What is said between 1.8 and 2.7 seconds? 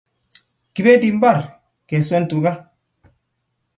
keswen tuka